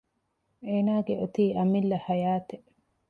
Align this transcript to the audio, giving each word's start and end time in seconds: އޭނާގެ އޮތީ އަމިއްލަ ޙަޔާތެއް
އޭނާގެ 0.67 1.13
އޮތީ 1.19 1.43
އަމިއްލަ 1.57 1.97
ޙަޔާތެއް 2.05 2.67